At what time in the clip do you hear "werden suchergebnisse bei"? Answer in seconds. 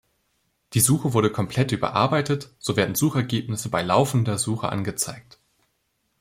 2.75-3.83